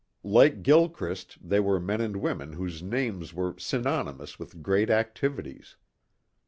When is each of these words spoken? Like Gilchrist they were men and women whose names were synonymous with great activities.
Like 0.23 0.63
Gilchrist 0.63 1.37
they 1.47 1.59
were 1.59 1.79
men 1.79 2.01
and 2.01 2.15
women 2.17 2.53
whose 2.53 2.81
names 2.81 3.35
were 3.35 3.53
synonymous 3.59 4.39
with 4.39 4.63
great 4.63 4.89
activities. 4.89 5.75